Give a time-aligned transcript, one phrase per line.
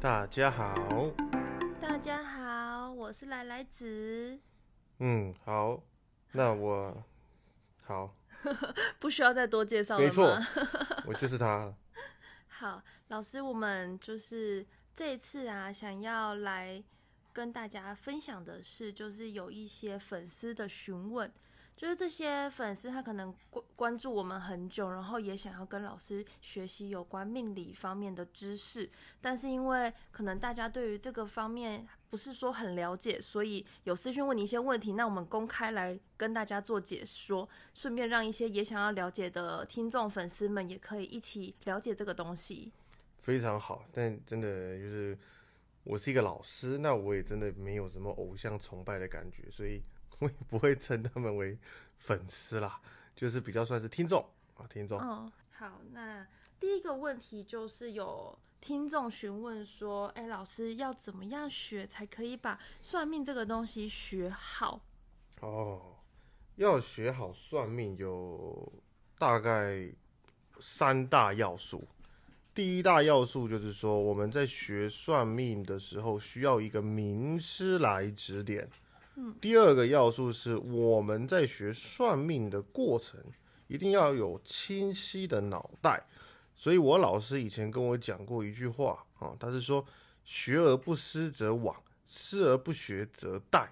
[0.00, 0.74] 大家好，
[1.78, 4.40] 大家好，我是来来子，
[4.98, 5.82] 嗯，好，
[6.32, 7.04] 那我
[7.82, 8.16] 好，
[8.98, 10.08] 不需要再多介绍了吗？
[10.08, 10.38] 没错，
[11.04, 11.76] 我就是他了。
[12.48, 16.82] 好，老师，我们就是这一次啊，想要来
[17.34, 21.30] 跟大家分享的是，就是有一些粉丝的询问，
[21.80, 42.70] 就是这些粉丝他可能关关注我们很久，然后也想要跟老师学习有关命理方面的知识，但是因为可能大家对于这个方面不是说很了解，所以有私讯问你一些问题，那我们公开来跟大家做解说，顺便让一些也想要了解的听众粉丝们也可以一起了解这个东西。
[43.22, 45.18] 非常好，但真的就是
[45.84, 49.82] 我是一个老师，那我也真的没有什么偶像崇拜的感觉，所以
[50.22, 51.58] 我也不会称他们为
[51.98, 52.80] 粉丝啦，
[53.16, 54.24] 就是比较算是听众
[54.56, 55.00] 啊，听众。
[55.00, 56.26] 嗯，好，那
[56.58, 64.82] 第一个问题就是有听众询问说，哎，老师要怎么样学才可以把算命这个东西学好？
[65.40, 65.96] 哦，
[66.56, 68.70] 要学好算命有
[69.18, 69.90] 大概
[70.60, 71.88] 三大要素。
[72.52, 78.68] 第一大要素就是说，我们在学算命的时候需要一个名师来指点。
[79.40, 83.18] 第二个要素是我们在学算命的过程
[83.66, 86.06] 一定要有清晰的脑袋。
[86.54, 89.84] 所以我老师以前跟我讲过一句话啊，他是说
[90.24, 91.74] “学而不思则罔，
[92.06, 93.66] 思而不学则殆”。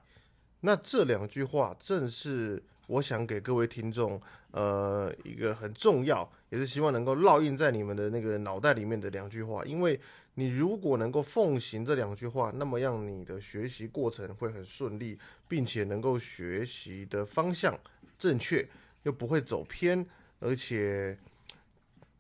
[0.61, 4.21] 那这两句话正是我想给各位听众，
[4.53, 9.63] 呃，一个很重要，也是希望能够烙印在你们的那个脑袋里面的两句话。
[9.65, 10.01] 因为
[10.39, 17.77] 你如果能够奉行这两句话，那么让你的学习过程会很顺利，并且能够学习的方向
[18.17, 18.69] 正确，
[19.03, 20.07] 又不会走偏，
[20.39, 21.19] 而且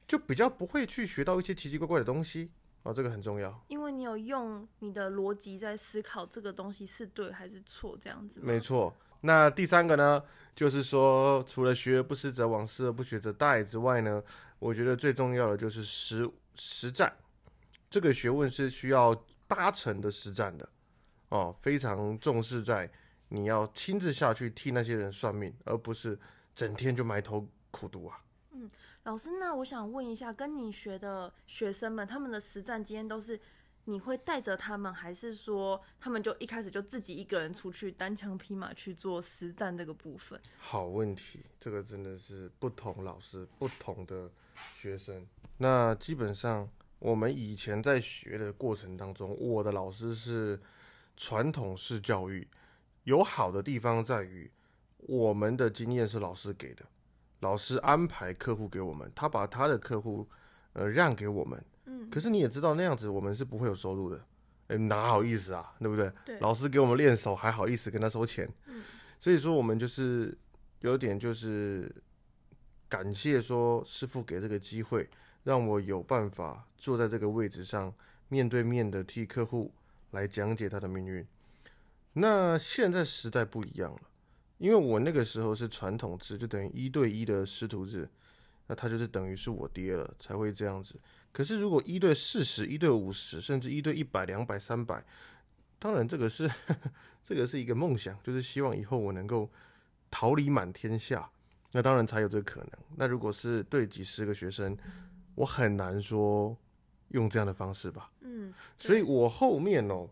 [0.08, 2.50] 就比较不会去学到一些奇奇怪怪的东西。
[2.82, 3.64] 哦，这个很重要。
[3.68, 8.40] 因为你有用你的逻辑在思考这个东西是对还是错，这样子。
[8.42, 8.92] 没错。
[9.20, 10.20] 那第三个呢，
[10.56, 14.20] 就是说，除了学而不思则罔，思而不学则殆之外呢，
[14.58, 17.12] 我觉得最重要的就是实实战。
[17.90, 19.14] 这个学问是需要
[19.46, 20.68] 八成的实战的
[21.30, 22.90] 哦，非常重视在
[23.28, 26.18] 你要亲自下去替那些人算命，而不是
[26.54, 28.22] 整天就埋头苦读啊。
[28.52, 28.70] 嗯
[29.04, 33.40] 老师，那我想问一下，跟你学的学生们，他们的实战经验都是
[33.84, 40.38] 你会带着他们，还是说他们就一开始就自己一个人出去单枪匹马去做实战这个部分？
[40.58, 44.30] 好问题，这个真的是不同老师、不同的
[44.74, 45.26] 学生。
[45.56, 50.60] 那基本上我们以前在学的过程当中，我的老师是
[51.16, 52.46] 传统式教育，
[53.04, 54.50] 有好的地方在于
[54.98, 56.84] 我们的经验是老师给的。
[57.40, 60.28] 老师安排客户给我们，他把他的客户
[60.72, 64.24] 呃让给我们，嗯，可是你也知道那样子我们是不会有收入的，
[64.66, 66.12] 哎，哪好意思啊，对不对？
[66.24, 68.52] 对老师给我们练手，还好意思跟他收钱？
[68.66, 68.82] 嗯，
[69.20, 70.36] 所以说我们就是
[70.80, 71.94] 有点就是
[72.88, 75.08] 感谢说师傅给这个机会，
[75.44, 77.94] 让我有办法坐在这个位置上，
[78.28, 79.72] 面对面的替客户
[80.10, 81.26] 来讲解他的命运。
[82.14, 84.00] 那现在时代不一样了。
[84.58, 88.08] 因为我那个时候是传统制，就等于一对一的师徒制，
[88.66, 90.96] 那他就是等于是我爹了，才会这样子。
[91.30, 95.04] 可是如果一对四十、一对五十，甚至一对一百、两百、三百，
[95.78, 96.50] 当然这个是
[97.22, 99.48] 这个是一个梦想，就是希望以后我能够
[100.10, 101.30] 桃李满天下，
[101.70, 102.70] 那当然才有这个可能。
[102.96, 104.76] 那如果是对几十个学生，
[105.38, 106.56] 我很难说
[107.08, 108.10] 用这样的方式吧。
[108.20, 110.08] 嗯，所以我后面哦，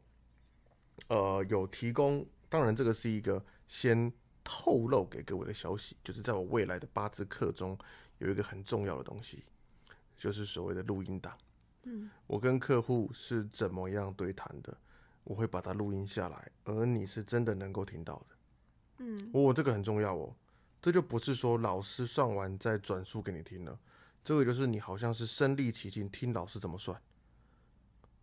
[1.08, 4.12] 呃，有提供，当然这个是一个先。
[4.48, 7.76] 透露给各位的消息，就是在我未来的八字课中
[8.18, 9.42] 有一个很重要的东西，
[10.16, 11.36] 就是所谓的录音档。
[11.82, 14.78] 嗯，我跟客户是怎么样对谈的，
[15.24, 18.36] 我会把它录音下来，而你是真的能够听到的。
[18.98, 20.32] 嗯，哦，这个很重要哦，
[20.80, 23.76] 这就不是说老师算完再转述给你听了，
[24.26, 27.00] 这个就是你好像是身临其境听老师怎么算。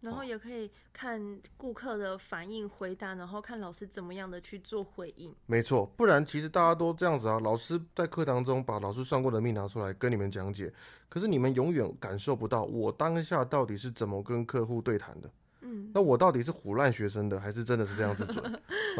[0.02, 5.34] 然后也可以看顾客的反应、回答，然后看老师怎么样的去做回应。
[5.46, 7.40] 没错，不然其实大家都这样子啊。
[7.40, 10.74] 老师在课堂中把老师算过的命拿出来跟你们讲解，
[11.08, 15.32] 可是你们永远感受不到我当下到底是怎么跟客户对谈的。
[15.62, 18.62] 嗯，那我到底是唬烂学生的，还是真的是这样子准？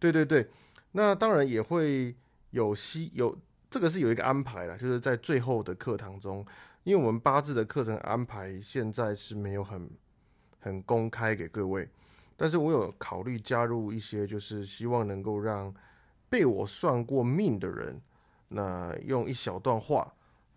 [0.00, 0.50] 对对对对，
[0.90, 2.12] 那当然也会
[2.50, 3.38] 有吸有
[3.74, 6.46] 这个是有一个安排啦，就是在最后的课堂中，
[6.84, 9.90] 因为我们八字的课程安排现在是没有很。
[10.64, 11.86] 很公开给各位，
[12.38, 15.74] 但是我有考虑加入一些，就是希望能够让
[16.30, 18.00] 被我算过命的人，
[18.48, 20.10] 那用一小段话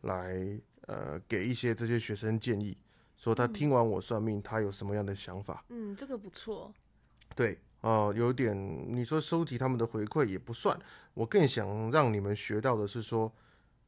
[0.03, 2.77] 来呃给一些这些学生建议，
[3.17, 5.65] 说他听完我算命，他有什么样的想法？
[5.67, 6.73] 嗯，这个不错。
[7.35, 8.53] 对，哦、有点
[8.93, 10.77] 你说收集他们的回馈也不算，
[11.13, 13.31] 我更想让你们学到的是说，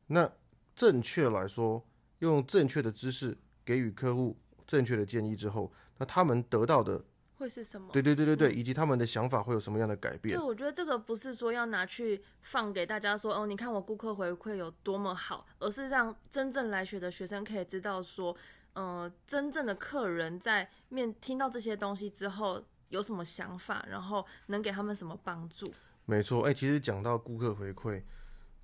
[0.07, 0.31] 那
[0.73, 1.85] 正确来说，
[2.19, 7.03] 用正确的知识给予客户正确的建议之后，那他们得到的，
[7.35, 7.89] 会是什么？
[7.91, 10.45] 对对对对对，以及他们的想法会有什么样的改变对，？
[10.45, 18.33] 我觉得这个不是说要拿去放给大家说，哦，你看我顾客回馈有多么好，而是让真正来学的学生可以知道说，
[18.71, 25.73] 呃，真正的客人在面听到这些东西之后有什么想法，然后能给他们什么帮助。
[26.05, 28.01] 没错，哎、其实讲到顾客回馈，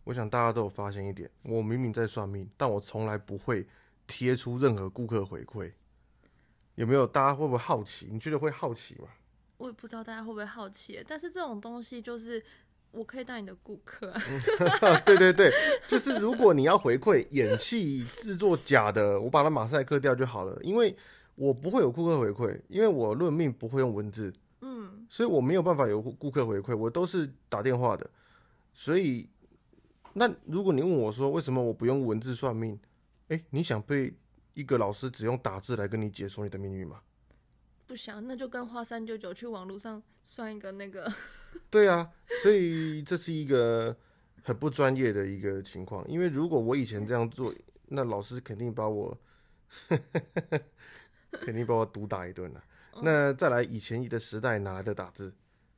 [0.03, 3.67] 我想大家都有发现一点，我明明在算命，但我从来不会
[4.07, 5.71] 贴出任何顾客回馈。
[6.75, 7.07] 有没有？
[7.07, 8.09] 大家会不会好奇？
[8.11, 9.07] 你觉得会好奇吗？
[9.57, 12.43] 我也不知道大家会不会好奇，但是这种东西就是
[12.91, 14.11] 我可以当你的顾客
[14.81, 15.49] 啊，对对对，
[15.87, 20.93] 就是如果你要回馈演戏制作假的，我把它马赛克掉就好了，因为
[21.35, 28.09] 我不会有顾客回馈，因为我论命不会用文字，嗯，所以我没有办法有顾客回馈，我都是打电话的。
[28.73, 29.29] 所以，
[30.13, 32.79] 那如果你问我说为什么我不用文字算命？
[33.27, 34.13] 哎，你想被
[34.53, 37.01] 一个老师只用打字来跟你解说你的命运吗？
[37.87, 41.11] 不想那就跟花三九九去网络上算一个那个，
[41.69, 42.11] 对啊，
[42.41, 43.95] 所以这是一个
[44.41, 46.07] 很不专业的一个情况。
[46.07, 47.53] 因为如果我以前这样做，
[47.89, 49.15] 那老师肯定把我
[51.41, 52.63] 肯定把我毒打一顿了。
[53.01, 55.33] 那再来，以前你的时代哪来的打字？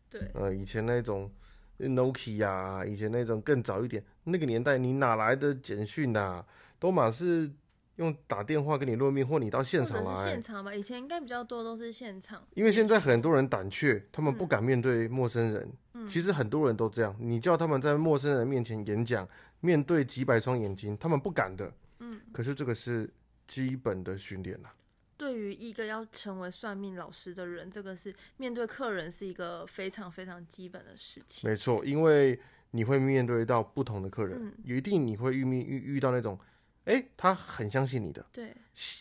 [0.09, 1.31] 对，呃，以前那种
[1.79, 6.45] Nokia 啊，以前那种更早一点，那个年代你哪来的简讯呐、
[6.79, 7.51] 都满是
[7.95, 10.41] 用打电话跟你论命，或你到现场来现。
[10.41, 15.71] 场吧，以前应该比较多都是现场，因为现在很多人胆怯，他们不嗯敢面对陌生人。
[16.07, 19.27] 其实很多人都这样，你叫他们在陌生人面前演讲，
[19.61, 21.73] 面对几百双眼睛，他们不敢的。
[21.99, 23.11] 嗯，可是这个是
[23.47, 24.71] 基本的训练啦。
[25.17, 31.49] 对于一个要成为算命老师的人，这个是面对客人是一个非常非常基本的事情。
[31.49, 32.39] 没错，因为
[32.71, 34.53] 你会面对到不同的客人，嗯。
[34.63, 36.39] 一定你会遇面遇遇到那种，
[36.85, 38.55] 哎，他很相信你的，对，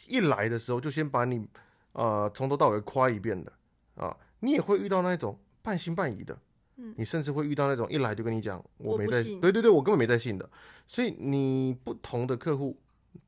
[0.09, 1.47] 一来的时候就先把你
[1.93, 3.53] 呃从头到尾夸一遍的
[3.97, 6.39] 啊，你也会遇到那种半信半疑的，
[6.77, 6.95] 嗯。
[6.97, 10.49] 你甚至会遇到那种一来就跟你讲我没在，信对对对，我根本没在信的，
[10.87, 12.79] 所以你不同的客户，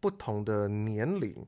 [0.01, 1.47] 不同的年龄，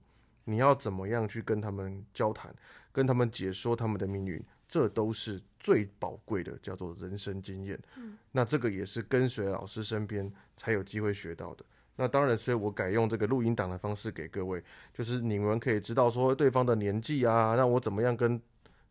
[0.51, 2.55] 你要怎么样去跟他们交谈，
[2.91, 7.79] 跟他们解说他们的命运，这都是最宝贵的，叫做人生经验。
[7.97, 11.65] 嗯那这个也是跟随老师身边才有机会学到的。
[11.97, 14.63] 那当然，所以我改用这个录音档的方式给各位，
[14.95, 18.41] 就是你们可以知道说对方的年纪啊，那我怎么样跟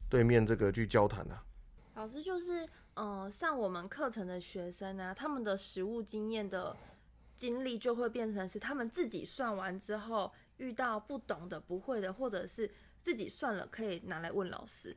[0.07, 1.43] 对面这个去交谈啊？
[1.95, 6.75] 老师就是呃上我们课程的学生啊，他们的实务经验的
[7.35, 12.71] 经历就会变成是他们自己算完之后遇到不懂的、不会的，或者是
[13.01, 14.95] 自己算了可以拿来问老师，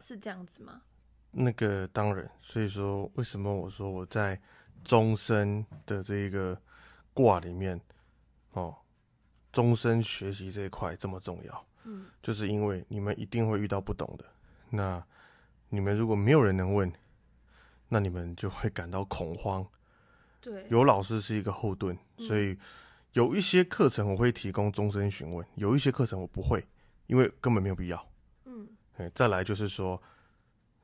[0.00, 0.82] 是这样子吗？
[1.32, 4.40] 那个当然，所以说为什么我说我在
[4.84, 6.56] 终身的这一个
[7.12, 7.80] 卦里面，
[8.52, 8.76] 哦，
[9.52, 14.24] 终身学习这一块这么重要，嗯，就是因为你们一定会遇到不懂的，
[14.70, 15.04] 那
[15.70, 16.92] 你们如果没有人能问，
[17.88, 19.66] 那你们就会感到恐慌。
[20.40, 22.56] 对，有老师是一个后盾，所以
[23.14, 26.64] 有一些课程我会提供终身询问，有一些课程我不会，
[27.06, 28.08] 因为根本没有必要。
[28.44, 30.00] 嗯，哎，再来就是说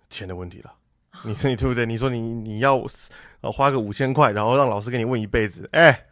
[0.08, 0.72] 钱的问题了。
[1.24, 1.84] 你你对不对？
[1.84, 2.80] 你说你你要
[3.40, 6.06] 呃花个五千块，然后让老师给你问一辈子，哎，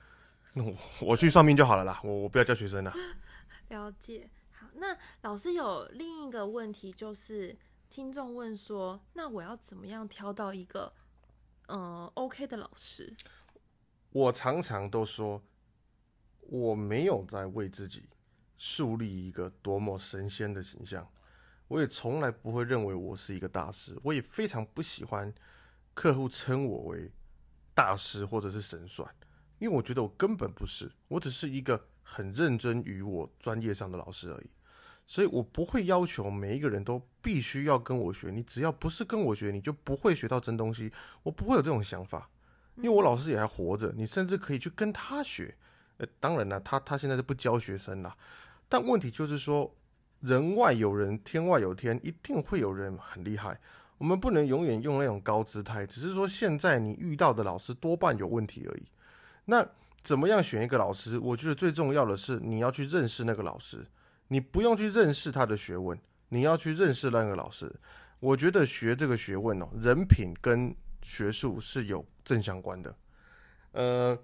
[0.55, 2.93] 那我我去算命就好了啦，我我不要教学生了。
[3.71, 4.29] 了解。
[4.51, 7.57] 好，那老师有另一个问题，就是
[7.89, 10.93] 听众问说，那我要怎么样挑到一个
[11.69, 13.15] 嗯、呃 OK 的老师？
[14.11, 15.41] 我常常都说，
[16.51, 18.09] 我没有在为自己
[18.57, 21.07] 树立一个多么神仙的形象，
[21.69, 25.33] 我也从来不会认为我是一个大师，我也非常不喜欢
[25.93, 27.13] 客户称我为
[27.75, 29.07] 大师或者是神算，
[29.59, 34.51] 因为我觉得我根本不是，我只是一个很认真于我专业上的老师而已。
[35.07, 40.93] 所以我不会要求每一个人都必须要跟我学，你只要不是跟我学，你就不会学到真东西。
[41.23, 42.31] 我不会有这种想法。
[42.77, 45.57] 因为我老师也还活着，你甚至可以去跟他学。
[45.99, 48.17] 呃，当然了，他他现在是不教学生啦，
[48.69, 49.73] 但问题就是说，
[50.21, 53.61] 人外有人，天外有天，一定会有人很厉害。
[53.99, 58.87] 我们不能永远用那种高姿态，只是说现在你遇到的老师多半有问题而已。
[59.47, 59.67] 那
[60.05, 61.19] 怎么样选一个老师？
[61.19, 63.85] 我觉得最重要的是你要去认识那个老师，
[64.29, 67.75] 你不用去认识他的学问，你要去认识那个老师。
[68.21, 72.95] 我觉得学这个学问哦，人品跟学术是有正相关的。
[73.73, 74.19] 呃，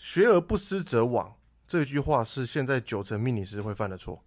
[0.00, 1.34] 学而不思则罔，
[1.68, 4.24] 这句话是现在九成命理师会犯的错，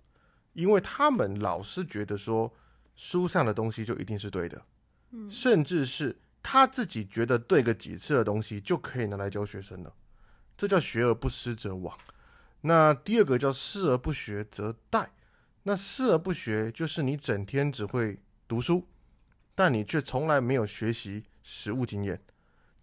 [0.53, 2.53] 因为他们老是觉得说
[2.95, 4.63] 书上的东西就一定是对的，
[5.09, 9.91] 嗯甚至是他自己觉得对个几次的东西就可以拿来教学生了，
[10.55, 11.91] 这叫学而不思则罔。
[12.61, 15.07] 那第二个叫思而不学则殆。
[15.63, 18.87] 那思而不学就是你整天只会读书，
[19.55, 22.21] 但你却从来没有学习实务经验，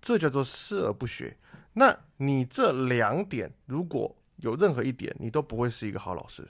[0.03, 1.37] 这叫做思而不学。
[1.73, 6.49] 那你这两点如果有任何一点，你都不会是一个好老师。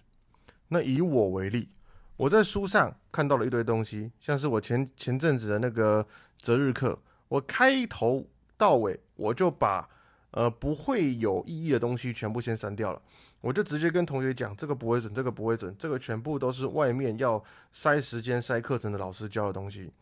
[0.68, 1.68] 那以我为例，
[2.16, 6.06] 我在书上看到了一堆东西，像是我前前阵子的那个
[6.38, 6.98] 择日课，
[7.28, 9.88] 我开头到尾我就把
[10.30, 13.02] 呃不会有意义的东西全部先删掉了，
[13.40, 19.92] 我就直接跟同学讲，这个不会准，这个不会准，这个全部都是外面要塞时间、塞课程的老师教的东西。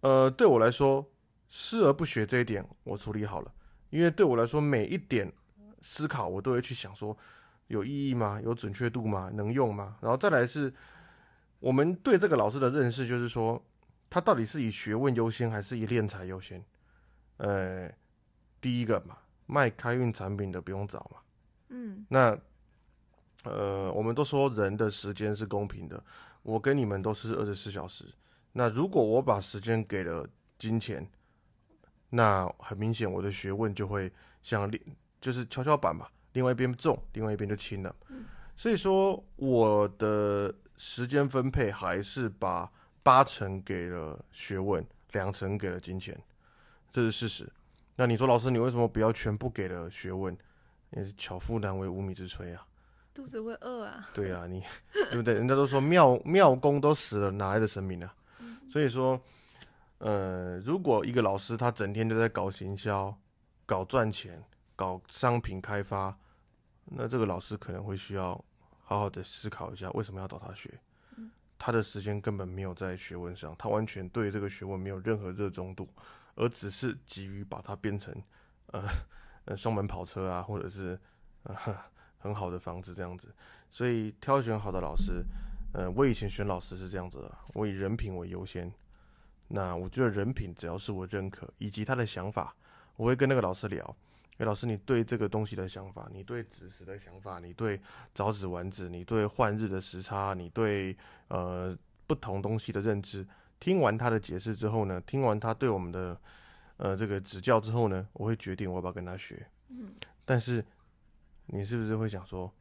[0.00, 1.04] 呃，对我来说，
[1.48, 3.52] 视而不学这一点我处理好了，
[3.90, 5.32] 因为对我来说，每一点
[5.82, 7.16] 思考我都会去想说，
[7.68, 8.40] 有意义吗？
[8.42, 9.30] 有准确度吗？
[9.34, 9.96] 能用吗？
[10.00, 10.72] 然后再来是，
[11.60, 13.62] 我们对这个老师的认识，就是说，
[14.10, 16.64] 他到底是以学问优先，还是以练才优先？
[17.36, 17.90] 呃，
[18.60, 21.20] 第一个嘛，卖开运产品的不用找嘛。
[21.68, 22.38] 嗯那
[23.44, 26.02] 呃，我们都说人的时间是公平的，
[26.42, 28.06] 我跟你们都是二十四小时。
[28.52, 30.26] 那如果我把时间给了
[30.58, 31.06] 金钱，
[32.14, 34.80] 那很明显我的学问就会像另
[35.20, 37.94] 就是跷跷板嘛，另外一边重，另外一边就轻了。
[38.56, 42.70] 所以说我的时间分配还是把
[43.02, 46.16] 八成给了学问，两成给了金钱，
[46.92, 47.52] 这是事实。
[47.96, 50.36] 那你说老师，你为什么不要全部给了学问？
[50.90, 52.64] 也是巧妇难为无米之炊啊。
[53.12, 54.08] 肚子会饿啊。
[54.14, 54.62] 对啊，你
[55.10, 55.34] 对不对？
[55.34, 58.14] 人家都说庙庙公都死了，哪来的神明啊？
[58.70, 59.20] 所以说，
[59.98, 63.16] 呃，如果一个老师他整天都在搞行销、
[63.64, 64.42] 搞赚钱、
[64.76, 66.18] 搞商品开发，
[66.84, 68.32] 那这个老师可能会需要
[68.82, 70.78] 好好的思考一下，为什么要找他学？
[71.56, 75.88] 他的时间根本没有在学问上，他完全对这个学问没有任何热衷度，
[76.34, 78.14] 而只是急于把它变成
[78.66, 78.86] 呃
[79.46, 81.00] 呃双门跑车啊，或者是
[81.44, 81.56] 呃
[82.18, 83.34] 很好的房子这样子。
[83.70, 85.24] 所以挑选好的老师，
[85.72, 88.70] 呃，我以前选老师是这样子的，我以人品为优先。
[89.48, 92.54] 那我觉得人品只要是我认可，以及他的想法，
[92.96, 93.96] 我会跟那个老师聊。
[94.38, 97.80] 哎，老师，你对这个东西的想法，你对子时的想法，你对
[98.12, 100.96] 早子晚子，你对换日的时差，你对
[101.28, 101.76] 呃
[102.08, 103.24] 不同东西的认知，
[103.60, 106.20] 听完他的解释之后呢，听完他对我们的
[106.78, 109.46] 呃这个指教之后呢，我会决定我要不要跟他学。
[109.68, 110.64] 嗯但是
[111.46, 112.52] 你是不是会想说，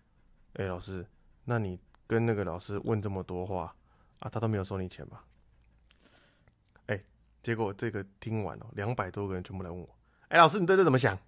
[0.53, 1.03] 哎、老师，
[1.45, 3.75] 那你跟那个老师问这么多话
[4.19, 5.25] 啊，他都没有收你钱吧？
[7.43, 9.89] 结果这个听完了，两百多个人全部来问我，
[10.29, 11.19] 哎、老师，你对这怎么想？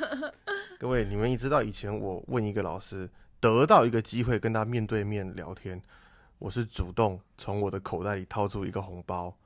[0.80, 3.08] 各位，你们也知道，以前我问一个老师，
[3.38, 5.80] 得到一个机会跟他面对面聊天，
[6.38, 9.36] 我是主动从我的口袋里掏出一个红包，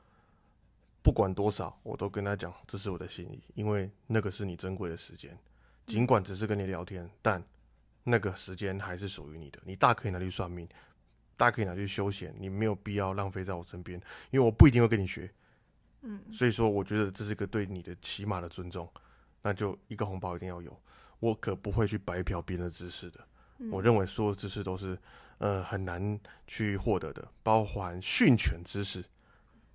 [1.02, 5.36] 不管多少，我都跟他讲这是我的心意，因为那个是你珍贵的时间，
[5.84, 7.42] 尽管只是跟你聊天，但
[8.04, 10.68] 那个时间还是属于你的，你大可以拿去算命，
[11.36, 14.00] 大可以拿去休闲，你没有必要浪费在我身边，
[14.30, 15.30] 因为我不一定会跟你学，
[16.02, 18.88] 嗯所以说我觉得这是一个对你的起码的尊重，
[19.42, 20.80] 那就一个红包一定要有，
[21.20, 23.20] 我可不会去白嫖别人的知识的。
[23.58, 24.96] 嗯我认为所有知识都是
[25.38, 29.02] 呃很难去获得的，包含训犬知识。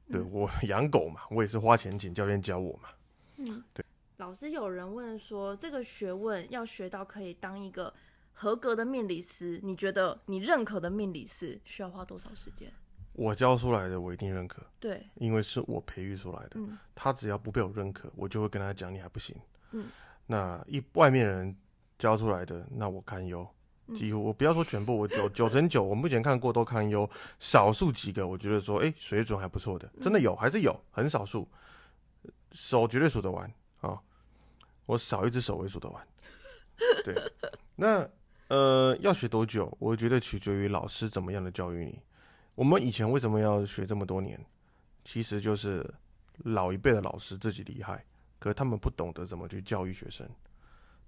[0.09, 2.89] 对嗯我养狗嘛，我也是花钱请教练教我嘛。
[3.37, 3.85] 嗯，对
[4.17, 7.93] 老师有人问说，这个学问要学到可以当一个
[8.31, 12.71] 合格的命理师，你觉得你认可的命理师需要花多少时间？
[13.13, 16.51] 我教出来的我一定认可，对，因为是我培育出来的。
[16.55, 19.35] 嗯他只要不被我认可，我就会跟他讲你还不行。
[19.71, 19.85] 嗯，
[20.27, 21.55] 那一外面人
[21.97, 23.41] 教出来的，那我堪忧。
[23.41, 27.07] 嗯几乎我不要说全部，我九 九成九，我目前看过都堪忧。
[27.37, 31.47] 少数几个我觉得说，哎、水准还不错的，真的有，还是有，很少数，
[32.53, 33.51] 手绝对数得完
[33.81, 34.01] 啊、
[34.85, 36.07] 我少一只手也数得完。
[37.03, 37.13] 对，
[37.75, 38.09] 那
[38.47, 39.75] 呃，要学多久？
[39.79, 41.99] 我觉得取决于老师怎么样的教育你。
[42.55, 44.39] 我们以前为什么要学这么多年？
[45.03, 45.93] 其实就是
[46.37, 48.05] 老一辈的老师自己厉害，
[48.39, 50.29] 可是他们不懂得怎么去教育学生，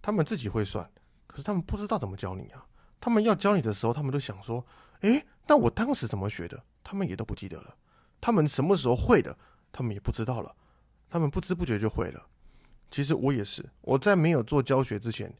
[0.02, 0.90] 他们自己会算，
[1.28, 2.66] 可是他们不知道怎么教你啊。
[3.00, 4.66] 他们要教你的时候，他们都想说
[5.02, 7.76] ：“诶，那我当时怎么学的？”他们也都不记得了。
[8.20, 9.38] 他们什么时候会的，
[9.72, 10.56] 他们也不知道了。
[11.10, 12.28] 他们不知不觉就会了。
[12.90, 15.34] 其实我也是，我在没有做教学之前，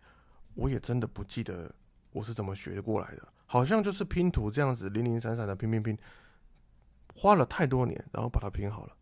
[0.54, 1.74] 我也真的不记得
[2.12, 5.98] 我是怎么学过来的，好像就是拼图这样子零零散散的拼拼拼，
[7.16, 8.94] 花了太多年，然后把它拼好了。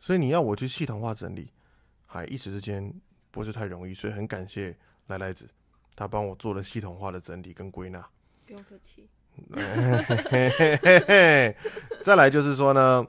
[0.00, 1.52] 所以你要我去系统化整理，
[2.06, 2.90] 还一时之间
[3.30, 4.74] 不是太容易，所以很感谢
[5.08, 5.46] 来来子，
[5.94, 8.02] 他帮我做了系统化的整理跟归纳。
[8.46, 9.06] 不用客气。
[12.02, 13.06] 再来就是说呢，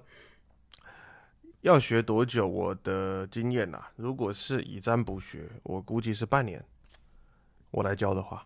[1.61, 2.45] 要学多久？
[2.45, 6.61] 我的经验呐、如果是以占卜学，我估计是半年。
[7.71, 8.45] 我来教的话，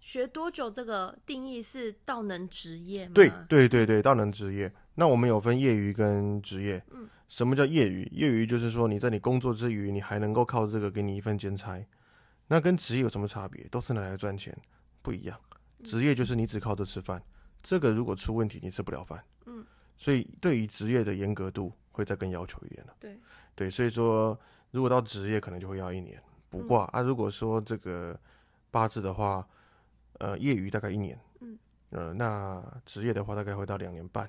[0.00, 3.12] 学多久这个定义是道能职业吗？
[3.14, 4.72] 对对对对，到能职业。
[4.94, 6.82] 那我们有分业余跟职业。
[6.90, 8.02] 嗯什么叫业余？
[8.10, 11.80] 业余就是说你在你工作之余，你还能够靠这个给你一份兼差。
[12.48, 13.62] 那跟职业有什么差别？
[13.70, 14.52] 都是拿来赚钱，
[15.00, 15.40] 不一样。
[15.84, 17.22] 职业就是你只靠这吃饭，
[17.62, 19.22] 这个如果出问题，你吃不了饭。
[19.46, 19.64] 嗯，
[19.96, 22.96] 所以对于职业的严格度会再更要求一点了。
[22.98, 23.16] 对，
[23.54, 24.36] 对，所以说
[24.72, 27.00] 如果到职业可能就会要一年卜卦、啊。
[27.00, 28.18] 如果说这个
[28.72, 29.46] 八字的话，
[30.18, 31.58] 呃，业余大概一年，嗯，
[31.90, 34.28] 呃，那职业的话大概会到两年半。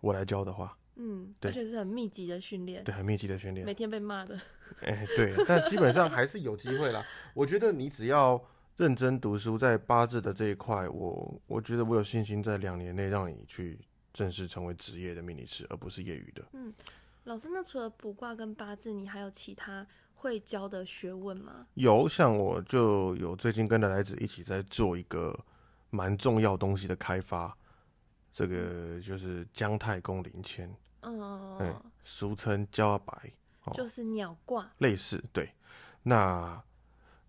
[0.00, 3.74] 我来教的话，嗯，对而且是很密集的训练，对，很密集的训练每。
[3.74, 4.40] 天被骂的。
[4.82, 7.04] 哎、对，但基本上还是有机会啦。
[7.34, 8.40] 我觉得你只要
[8.76, 13.80] 认真读书，在八字的这一块，我我觉得我有信心在两年内让你去
[14.12, 16.44] 正式成为职业的命理师，而不是业余的。
[16.52, 16.72] 嗯
[17.24, 19.86] 老师，那除了卜卦跟八字，你还有其他
[20.20, 21.66] 会教的学问吗？
[21.74, 25.38] 有，像我就有最近跟着来子一起在做一个
[25.90, 27.56] 蛮重要东西的开发，
[28.32, 30.68] 这个就是姜太公灵签，
[31.02, 33.12] 嗯，嗯，俗称焦阿白，
[33.64, 34.68] 哦就是鸟卦。
[34.78, 35.52] 类似对。
[36.02, 36.60] 那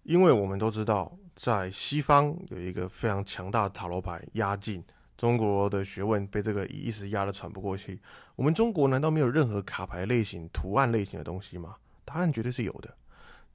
[0.01, 4.83] 因为我们都知道，在西方有一个非常强大的塔罗牌压境，
[5.15, 8.01] 中国的学问被这个一时压得喘不过气。
[8.35, 11.75] 我们中国难道没有任何卡牌类型、图案类型的东西吗？
[12.09, 12.89] 答案绝对是有的。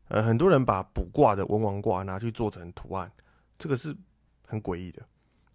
[0.06, 3.11] 呃，很多人把卜卦的文王卦拿去做成图案，
[3.58, 3.96] 这个是
[4.46, 5.02] 很诡异的，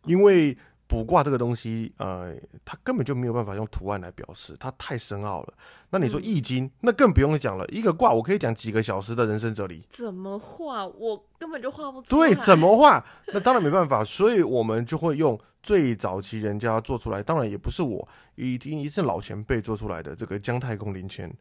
[0.03, 5.53] 因为卜卦这个东西，呃，它根本就没有办法用图案来表示，它太深奥了。
[5.91, 9.85] 那你说嗯易经，那更不用讲了，一个卦我可以讲几个小时的人生哲理。
[9.89, 10.85] 怎么画？
[10.85, 12.29] 我根本就画不出来。
[12.29, 13.05] 对，怎么画？
[13.31, 21.31] 那当然没办法， 所以我们就会用最早期人家做出来，当然也不是我，已经一是老前辈做出来的这个姜太公灵签。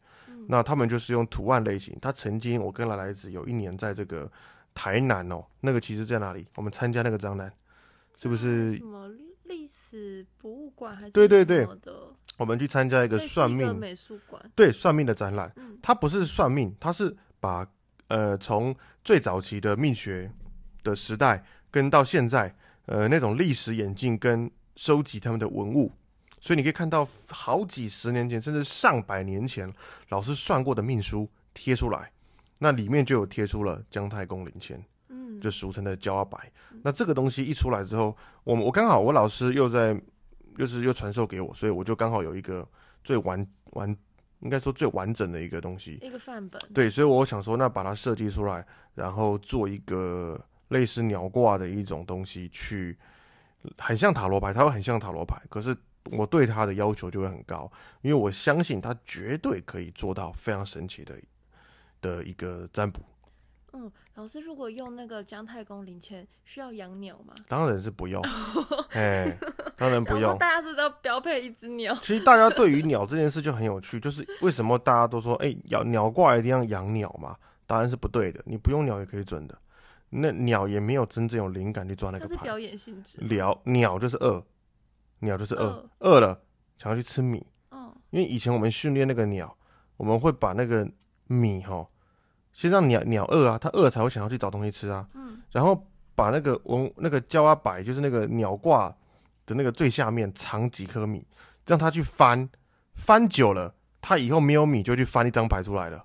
[0.50, 1.96] 那他们就是用图案类型。
[2.00, 4.30] 他曾经我跟来来子有一年在这个
[4.74, 6.46] 台南哦，那个其实在哪里？
[6.56, 7.52] 我们参加那个展览，
[8.14, 9.10] 是不是什么
[9.44, 11.92] 历史博物馆还是对对对什么的
[12.38, 14.42] 我们去参加一个算命美术馆？
[14.54, 17.66] 对算命的展览嗯，它不是算命，它是把
[18.06, 20.30] 呃从最早期的命学
[20.82, 22.54] 的时代跟到现在
[22.86, 25.92] 呃那种历史眼镜跟收集他们的文物，
[26.40, 29.72] 所以你可以看到好几十年前甚至上百年前
[30.10, 32.12] 老师算过的命书贴出来，
[32.58, 34.82] 那里面就有贴出了姜太公灵签。
[35.08, 36.38] 嗯，就俗称的焦阿白。
[36.82, 39.98] 那这个东西一出来之后，我们我刚好我老师又在，
[40.58, 42.66] 又是又传授给我，所以我就刚好有一个
[43.02, 43.88] 最完完，
[44.40, 45.98] 应该说最完整的一个东西。
[46.02, 46.60] 一个范本。
[46.72, 52.96] 对，所以我想说，那把它设计出来，然后做一个类似鸟卦的一种东西，去
[53.78, 55.76] 很像塔罗牌，它会很像塔罗牌，可是。
[56.04, 57.70] 我对他的要求就会很高，
[58.02, 61.14] 因为我相信他绝对可以做到非常神奇的
[62.00, 63.02] 的一个占卜。
[63.74, 67.34] 嗯，老师，如果用那个姜太公零钱，需要养鸟吗？
[67.46, 68.22] 当然是不用，
[68.92, 69.36] 哎，
[69.76, 70.36] 当然不用。
[70.38, 71.94] 大家是不是要标配一只鸟？
[72.00, 77.36] 其实大家对于鸟这件事就很有趣，就是为什么大家都说，哎、鸟鸟卦一定要养鸟嘛？
[77.66, 79.56] 答案是不对的，你不用鸟也可以准的。
[80.08, 82.34] 那鸟也没有真正有灵感去抓那个牌。
[82.34, 83.18] 它是表演性质。
[83.20, 84.42] 鸟鸟就是饿，
[85.20, 86.40] 鸟就是饿饿，了
[86.76, 87.46] 想要去吃米。
[87.70, 89.54] 嗯因为以前我们训练那个鸟，
[89.96, 90.88] 我们会把那个
[91.26, 91.86] 米哈，
[92.52, 95.06] 先让鸟鸟饿啊，它饿才会想要去找东西吃啊。
[95.14, 98.94] 嗯然后把那个我那个胶阿摆，就是那个鸟挂
[99.46, 101.26] 的那个最下面藏几颗米，
[101.66, 102.48] 让它去翻，
[102.94, 106.04] 翻久了，它以后没有米就去翻一张牌出来了。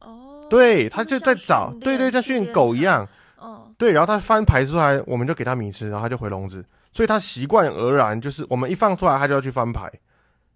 [0.00, 3.08] 哦，对，它就在找，对对，练像训狗一样。
[3.40, 9.90] 嗯对，然后它翻牌出来，我们就给它米吃，然后它就回笼子，所以他习惯而然就是我们一放出来，他就要去翻牌。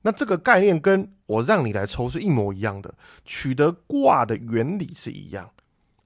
[0.02, 2.94] 那这个概念跟我让你来抽是一模一样的，
[3.24, 5.50] 取得卦的原理是一样，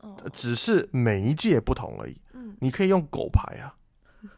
[0.01, 2.17] 哦只是媒介不同而已。
[2.33, 3.75] 嗯你可以用狗牌啊，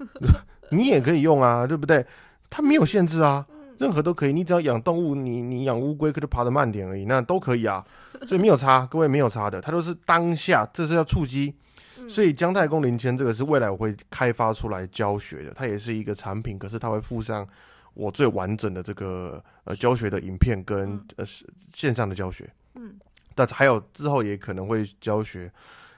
[0.70, 2.04] 你也可以用啊，对不对？
[2.50, 4.32] 它没有限制啊，嗯任何都可以。
[4.32, 7.84] 你只要养动物，你你养乌龟可就爬得慢点而已，那都可以啊，
[8.24, 11.52] 所以没有差，各位没有差的，它都是当下，这是要触及。
[11.98, 17.46] 嗯所以姜太公灵签这个是未来我会开发出来教学的，它也是一个产品，可是它会附上
[17.94, 22.48] 我最完整的这个呃教学的影片跟嗯呃是线上的教学。
[22.74, 22.94] 嗯
[23.34, 25.50] 但还有之后也可能会教学，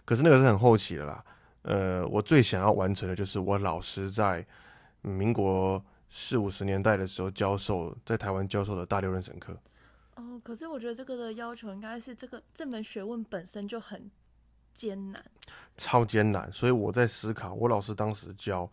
[0.05, 1.25] 可是那个是很后期的啦。
[1.63, 4.45] 呃，我最想要完成的就是我老师在
[5.01, 5.83] 民国
[6.17, 9.53] 四五十年代的时候教授，在台湾教授的大六壬神课。
[10.15, 14.09] 哦，可是我觉得这个的要求应该是这个这门学问本身就很
[14.73, 15.25] 艰难。
[15.77, 18.71] 超艰难，所以我在思考，我老师当时教，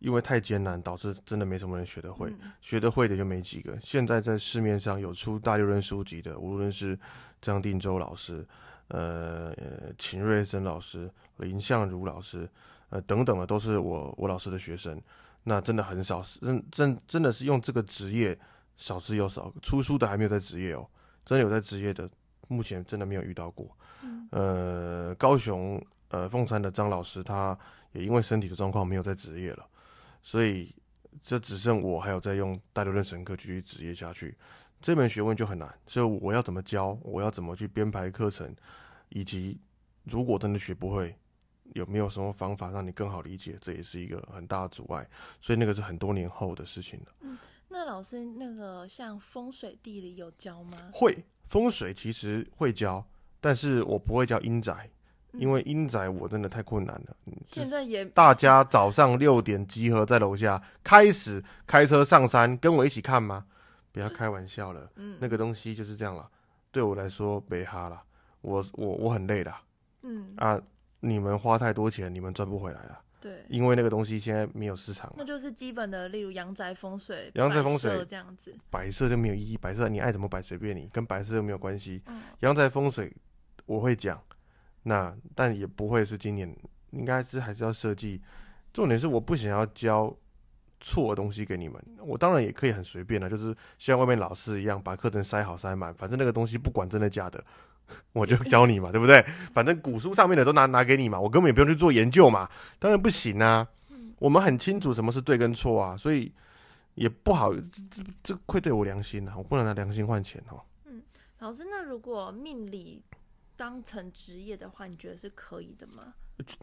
[0.00, 3.78] 因为太艰难，导致真的没什么人学得会，学得会的就没几个。
[3.80, 6.98] 现在在市面上有出大六论书籍的，无论是
[7.40, 8.44] 张定州老师、
[8.88, 9.54] 呃
[9.96, 12.50] 秦瑞生老师、林相如老师，
[12.88, 15.00] 呃等等的，都是我我老师的学生。
[15.44, 18.38] 那真的很少，真真真的是用这个职业
[18.76, 20.86] 少之又少，出书的还没有在职业哦，
[21.24, 22.08] 真的有在职业的，
[22.48, 23.74] 目前真的没有遇到过。
[24.30, 27.58] 呃，高雄呃凤山的张老师，他
[27.92, 29.66] 也因为身体的状况没有在职业了，
[30.22, 30.74] 所以
[31.22, 34.36] 这只剩我还有在用大流论神课继续职业下去，
[34.80, 35.74] 这门学问就很难。
[35.86, 38.54] 所以我要怎么教，我要怎么去编排课程，
[39.08, 39.58] 以及
[40.04, 41.16] 如果真的学不会。
[41.74, 43.56] 有没有什么方法让你更好理解？
[43.60, 45.08] 这也是一个很大的阻碍，
[45.40, 47.06] 所以那个是很多年后的事情了。
[47.20, 50.76] 嗯，那老师，那个像风水地理有教吗？
[50.92, 53.04] 会，风水其实会教，
[53.40, 54.90] 但是我不会教阴宅，
[55.32, 57.16] 因为阴宅我真的太困难了。
[57.46, 63.46] 现在也大家早上六点集合在楼下，开始开车上山，跟我一起看吗？
[63.92, 64.90] 不要开玩笑了。
[64.96, 66.28] 嗯，那个东西就是这样了。
[66.72, 68.02] 对我来说，没哈了，
[68.40, 69.54] 我我我很累的。
[70.02, 70.60] 嗯啊。
[71.00, 73.00] 你们花太多钱，你们赚不回来了。
[73.20, 75.12] 对，因为那个东西现在没有市场。
[75.14, 78.56] 那就是基本的，例如阳宅风水、阳宅风水这样子。
[78.70, 82.02] 摆设就没有意义，摆设你爱怎么摆随便你，跟摆设又没有关系。
[82.38, 83.14] 阳宅风水
[83.66, 84.22] 我会讲，
[84.84, 86.56] 那但也不会是今年，
[86.92, 88.22] 应该是还是要设计。
[88.72, 90.16] 重点是我不想要教
[90.80, 97.44] 错的东西给你们，我当然也可以很随便的，就是像外面老师一样把课程塞好塞满，反正那个东西不管真的假的。
[98.12, 99.24] 我就教你嘛，对不对？
[99.52, 102.48] 反正古书上面的都拿拿给你嘛，我根本也不用去做研究嘛。
[102.78, 103.66] 当然不行啊，
[104.18, 106.32] 我们很清楚什么是对跟错啊，所以
[106.94, 110.60] 也不好，这这这愧对我良心啊，我不能拿良心换钱哦。
[110.86, 111.02] 嗯，
[111.38, 113.02] 老师，那如果命理
[113.56, 116.14] 当成职业的话，你觉得是可以的吗？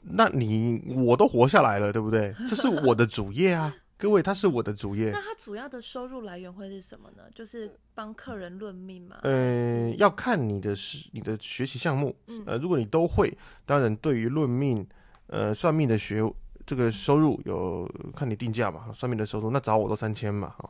[0.02, 2.34] 那你我都活下来了，对不对？
[2.50, 3.74] 这是我的主业啊。
[4.00, 5.10] 各位，他是我的主业。
[5.10, 7.24] 那他主要的收入来源会是什么呢？
[7.34, 9.18] 就是帮客人论命吗？
[9.24, 12.16] 嗯，要看你的是你的学习项目。
[12.46, 14.88] 呃，如果你都会，当然对于论命、
[15.26, 16.22] 呃算命的学
[16.64, 18.92] 这个收入有看你定价嘛。
[18.94, 20.54] 算命的收入，那找我都三千嘛。
[20.60, 20.70] 哈，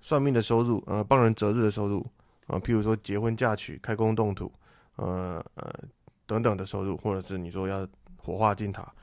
[0.00, 2.06] 算命的收入，呃，帮人择日的收入，
[2.46, 4.52] 啊，譬如说结婚嫁娶、开工动土，
[4.94, 5.68] 呃呃
[6.26, 7.84] 等等的收入，或者是你说要
[8.16, 8.94] 火化进塔，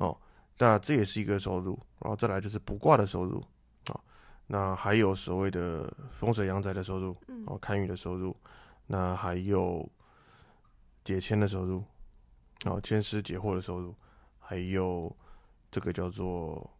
[0.00, 0.16] 哦。
[0.58, 3.42] 那这也是一个收入，然后再来就是卜卦的收入，
[3.86, 4.00] 啊，
[4.46, 8.36] 那还有所谓的风水阳宅的收入，哦，看雨的收入，
[8.86, 9.88] 那还有
[11.02, 11.84] 解签的收入，
[12.64, 13.94] 哦，签师解惑的收入，
[14.38, 15.14] 还有
[15.70, 16.70] 这个叫做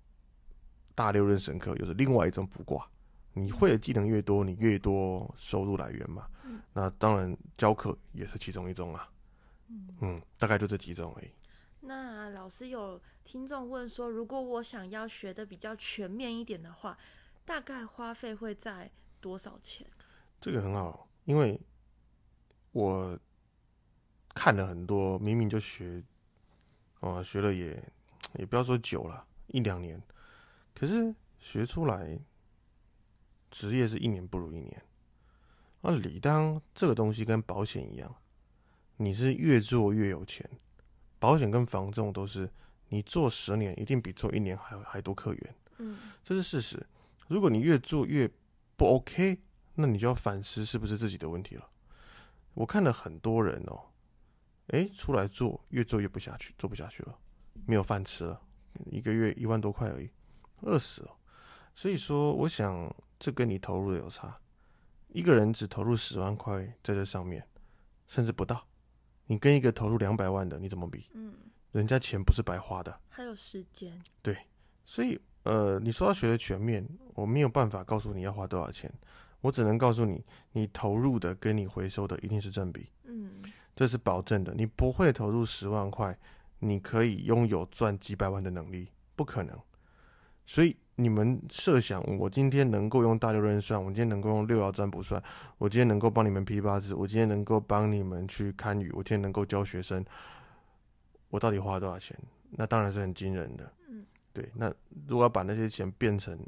[0.95, 2.89] 大六壬神课，又是另外一种卜卦。
[3.37, 6.29] 你会的技能越多，你越多收入来源嘛。
[6.73, 9.09] 那当然教课也是其中一种啊。
[10.01, 11.31] 嗯，大概就这几种而已。
[11.87, 16.99] 那老师有听众问说，如果我想要学的比较全面一点的话，
[17.45, 19.87] 大概花费会在多少钱？
[20.41, 21.61] 这个很好，因为
[22.73, 23.19] 我
[24.35, 26.03] 看了很多，明明就学，
[27.01, 27.83] 哦，学了也
[28.35, 30.03] 也不要说久了，一两年，
[30.75, 32.19] 可是学出来
[33.51, 34.83] 职业是一年不如一年。
[35.83, 38.15] 那理当这个东西跟保险一样，
[38.97, 40.49] 你是越做越有钱。
[41.19, 42.51] 保险跟房这种都是，
[42.89, 46.87] 你做十年一定比做一年还还多客源，嗯，这是事实。
[47.29, 48.31] 如果你越做越
[48.77, 49.41] 不 OK，
[49.75, 51.69] 那你就要反思是不是自己的问题了。
[52.55, 53.81] 我看了很多人哦，
[54.69, 57.19] 哎，出来做越做越不下去，做不下去了，
[57.67, 58.41] 没有饭吃了，
[58.91, 60.11] 一个月一万多块而已，
[60.61, 61.17] 饿死了。
[61.75, 64.39] 所以说，我想这跟你投入的有差。
[65.09, 67.47] 一个人只投入十万块在这上面，
[68.07, 68.67] 甚至不到。
[69.27, 71.09] 你跟一个投入两百万的，你怎么比？
[71.13, 71.35] 嗯，
[71.73, 74.03] 人家钱不是白花的，还有时间。
[74.23, 74.37] 对，
[74.85, 78.93] 所以呃，你说要学的全面，我没有办法告诉你要花多少钱，
[79.41, 82.89] 我只能告诉你，你投入的跟你回收的一定是正比。
[83.05, 83.43] 嗯，
[83.75, 84.55] 这是保证的。
[84.55, 86.19] 你不会投入十万块，
[86.59, 89.59] 你可以拥有赚几百万的能力，不可能。
[90.47, 90.77] 所以。
[90.97, 95.21] 你们设想，我今天能够用大六壬算，我今天能够用六爻占卜算，
[95.59, 100.05] 我今天能够帮你们批八字，我今天能够帮你们去看雨，我今天能够教学生，
[101.31, 102.17] 我到底花了多少钱？
[102.51, 103.73] 那当然是很惊人的。
[103.89, 104.49] 嗯，对。
[104.55, 104.73] 那
[105.09, 106.39] 如果要把那些钱变成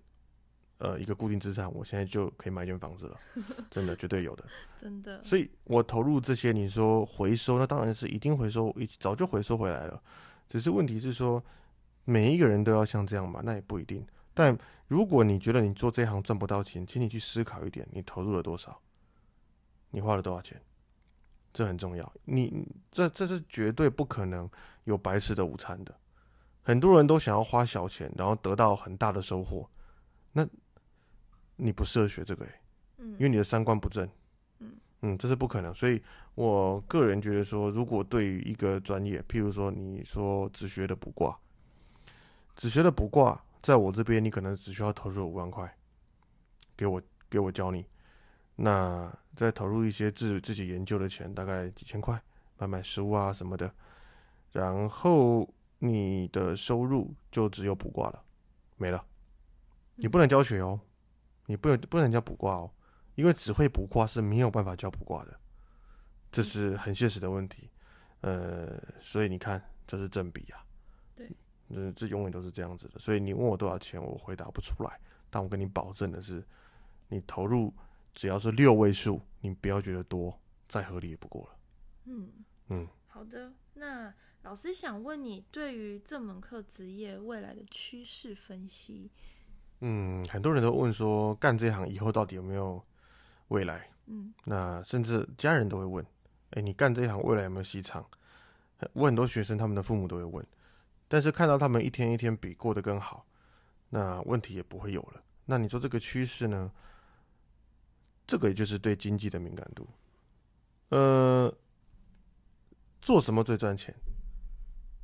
[0.79, 3.17] 呃一个固定资产，我现在就可以买一间房子了，
[3.69, 4.45] 真的绝对有的。
[4.81, 5.21] 真的。
[5.25, 10.01] 所以我投入这些，你说回收，那当然是一定回收，一早就回收回来了。
[10.47, 11.43] 只是问题是说，
[12.05, 13.41] 每一个人都要像这样吧？
[13.43, 14.07] 那也不一定。
[14.37, 18.79] 但如果你觉得你做这行赚不到钱，请你去思考一点：你投入了多少？
[19.91, 20.61] 你花了多少钱？
[21.55, 22.13] 这很重要。
[22.27, 24.47] 你这这是绝对不可能
[24.85, 25.95] 有白吃的午餐的。
[26.61, 29.67] 很多人都想要花小钱，然后得到很大的收获。
[30.33, 30.47] 那
[31.57, 32.61] 你不适合学这个、欸，
[32.99, 34.07] 嗯因为你的三观不正。
[34.59, 35.73] 嗯嗯，这是不可能。
[35.73, 36.03] 所以
[36.35, 41.39] 我个人觉得说，如果对于一个专业，譬如说你说只学的卜卦，
[42.55, 45.77] 只学的卜卦，在我这边你可能只需要投入五万块，
[46.77, 47.87] 给我给我教你。
[48.55, 52.21] 那再投入一些自自己研究的钱，大概几千块，
[52.59, 53.71] 买买食物啊什么的，
[54.53, 58.25] 然后你的收入就只有卜卦了，
[58.77, 59.05] 没了。
[59.97, 60.81] 你不能教学哦，
[61.47, 62.71] 你不能不能教卜卦哦，
[63.15, 65.39] 因为只会卜卦是没有办法教卜卦的，
[66.33, 67.71] 这是很现实的问题。
[68.23, 70.65] 呃，所以你看，这是正比啊。
[71.69, 72.99] 对，嗯，这永远都是这样子的。
[72.99, 75.01] 所以你问我多少钱，我回答不出来。
[75.29, 76.45] 但我跟你保证的是，
[77.09, 77.73] 你投入
[78.15, 81.57] 只要是六位数，你不要觉得多，再合理也不过了。
[82.05, 82.31] 嗯
[82.69, 83.53] 嗯，好的。
[83.75, 89.11] 那老师想问你，对于这门课职业未来的趋势分析，
[89.81, 92.83] 嗯，很多人都问说，干这行以后到底有没有
[93.49, 93.91] 未来？
[94.07, 96.07] 嗯那甚至家人都会问
[96.55, 98.07] ：“哎、你干这一行未来有没有戏唱？”
[98.95, 100.47] 我很多学生他们的父母都会问，
[101.09, 103.27] 但是看到他们一天一天比过得更好，
[103.91, 105.23] 那问题也不会有了。
[105.45, 106.73] 那你说这个趋势呢？
[108.27, 109.89] 这个也就是对经济的敏感度。
[110.89, 111.53] 呃，
[113.01, 113.95] 做什么最赚钱？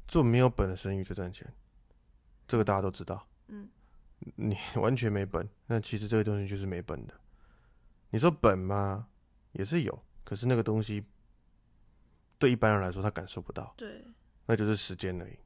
[0.08, 1.50] 做没有本的生意最赚钱，
[2.48, 3.26] 这个大家都知道。
[3.46, 3.68] 嗯
[4.36, 7.14] 你完全没本，那其实这个东西就是没本的。
[8.10, 9.08] 你说本吗？
[9.52, 11.04] 也是有，可是那个东西
[12.38, 14.04] 对一般人来说他感受不到，对，
[14.46, 15.38] 那就是时间而已。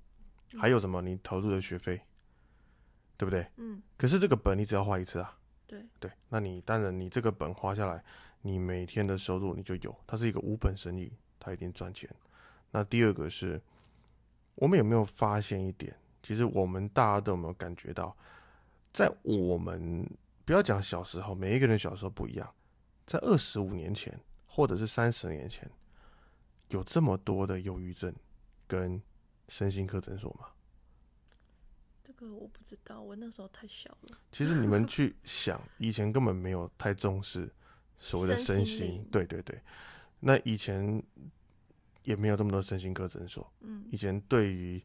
[0.58, 1.02] 还有什么？
[1.02, 2.00] 你投入的学费，
[3.16, 3.46] 对不对？
[3.56, 8.04] 嗯可是这个本你只要花一次啊，对，对，那你当然你这个本花下来，
[8.42, 12.08] 你每天的收入你就有，它是一个无本生意，它一定赚钱。
[12.70, 13.60] 那第二个是，
[14.54, 15.96] 我们有没有发现一点？
[16.22, 18.16] 其实我们大家都有没有感觉到，
[18.92, 20.08] 在我们
[20.44, 22.54] 不要讲小时候，每一个人小时候不一样，
[23.06, 25.70] 在二十五年前或者是三十年前，
[26.70, 28.12] 有这么多的忧郁症
[28.66, 29.00] 跟
[29.48, 30.48] 身心科诊所吗？
[32.02, 34.18] 这个我不知道，我那时候太小了。
[34.30, 37.52] 其实你们去 想，以前根本没有太重视
[37.98, 39.60] 所谓的身身心对对对。
[40.20, 41.02] 那以前
[42.04, 44.82] 也没有这么多身心科诊所，嗯，以前对于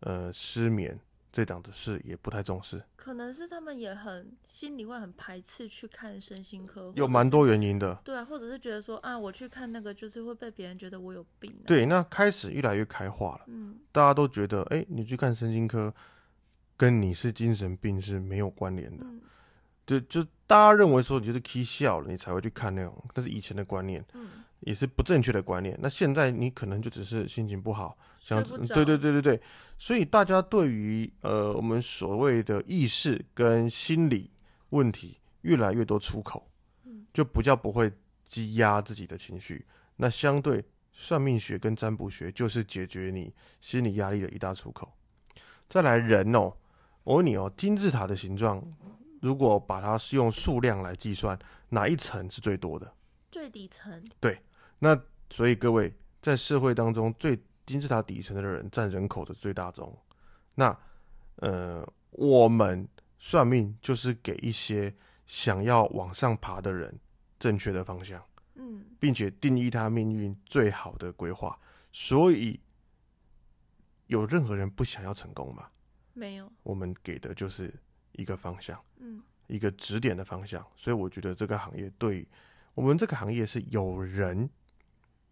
[0.00, 0.98] 呃失眠
[1.34, 7.92] 这档子事也不太重视，可能是他们也很心里会很排斥去看身心科，有蛮多原因的。
[8.04, 15.92] 对啊，或者是觉得说啊，我去看那个就是会被别人觉得我有病、啊。，对，那开始越来越开化了，嗯大家都觉得，哎、你去看身心科，
[16.76, 19.04] 跟你是精神病是没有关联的。
[19.04, 19.20] 嗯
[19.86, 24.02] 就就大家认为说你就是 k 笑了，你才会去看那种，那是以前的观念。
[24.14, 24.28] 嗯，
[24.64, 25.78] 也是不正确的观念。
[25.80, 29.40] 那现在你可能就只是心情不好，想对对对对对，
[29.78, 34.30] 所以大家对于呃我们所谓的意识跟心理
[34.70, 36.50] 问题越来越多出口，
[36.84, 37.92] 嗯就不叫不会
[38.24, 39.66] 积压自己的情绪。
[39.96, 44.92] 那相对算命学跟占卜学就是解决你心理压力的一大出口。
[45.68, 46.52] 再来人哦，
[47.02, 48.62] 我问你哦，金字塔的形状，
[49.20, 52.92] 如果把它是用数量来计算，哪一层是最多的？
[53.30, 54.02] 最底层，
[54.84, 59.96] 那所以各位在社会当中最金字塔底层的人占人口的最大宗。
[60.56, 60.78] 那
[61.36, 62.86] 呃，我们
[63.18, 64.94] 算命就是给一些
[65.24, 67.00] 想要往上爬的人
[67.38, 68.22] 正确的方向，
[68.56, 71.58] 嗯并且定义他命运最好的规划。
[71.90, 72.60] 所以
[74.08, 75.70] 有任何人不想要成功吗？
[76.12, 77.72] 没有，我们给的就是
[78.12, 78.78] 一个方向。
[78.98, 82.28] 嗯一个指点的方向，所以我觉得这个行业对
[82.74, 84.48] 我们这个行业是有人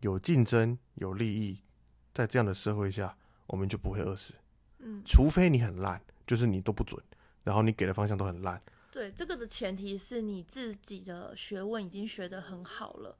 [0.03, 1.59] 有竞争、有利益，
[2.15, 4.35] 在这样的社会下，我们就不会饿死。
[4.79, 7.03] 嗯，除非你很烂，就是你都不准，
[7.43, 8.61] 然后你给的方向都很烂。
[8.91, 13.17] 对，这个的前提是你自己的学问已经学得很好了，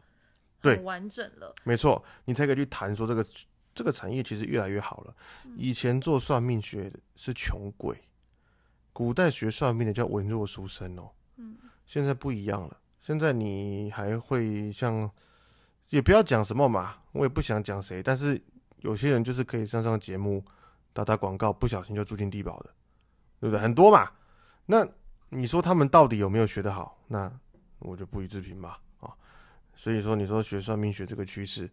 [0.61, 3.27] 对很完整了，没错，你才可以去谈说这个
[3.75, 5.17] 这个产业其实越来越好了。
[5.57, 7.97] 以前做算命学是穷鬼，
[8.93, 11.11] 古代学算命的叫文弱书生哦。
[11.37, 15.11] 嗯现在不一样了，现在你还会像，
[15.93, 18.43] 也不要讲什么嘛，我也不想讲谁，但是
[18.79, 20.43] 有些人就是可以上上节目
[20.95, 22.71] 打打广告，不小心就住进低保的，
[23.39, 23.61] 对不对？
[23.61, 24.11] 很多嘛。
[24.65, 24.89] 那
[25.29, 26.99] 你说他们到底有没有学得好？
[27.09, 27.31] 那
[27.81, 28.81] 我就不予置评吧。
[29.01, 29.15] 啊，
[29.75, 31.71] 所以说你说学算命学这个趋势，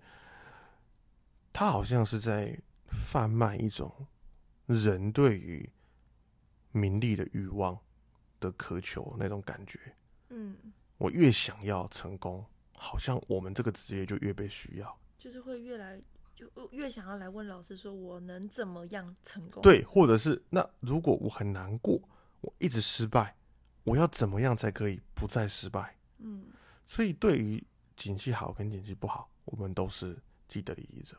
[1.53, 3.89] 它好像是在贩卖一种
[4.65, 5.71] 人对于
[6.73, 7.79] 名利的欲望
[8.41, 9.79] 的渴求那种感觉。
[10.27, 10.57] 嗯，
[10.97, 12.45] 我越想要成功，
[12.79, 14.99] 好像我们这个职业就越被需要。
[15.17, 16.01] 就是会越来
[16.33, 19.61] 就越想要来问老师，说我能怎么样成功？
[19.61, 22.01] 对，或者是那如果我很难过，
[22.39, 23.35] 我一直失败，
[23.83, 25.97] 我要怎么样才可以不再失败？
[26.19, 26.47] 嗯，
[26.87, 27.61] 所以对于
[27.97, 31.17] 景气好跟景气不好，我们都是既得利益者。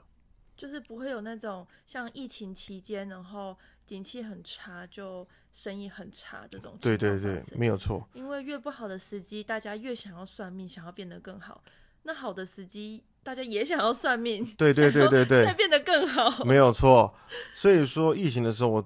[0.60, 8.06] 就是不会有那种像疫情期间，然后景气很差，就生意很差这种对对对没有错。
[8.12, 11.64] 因为越不好的时机，大家越想要算命，想要变得更好。
[12.02, 16.44] 那好的时机，大家也想要算命，对对对对对再变得更好。
[16.44, 17.14] 没有错。
[17.54, 18.84] 所以说疫情的时候，我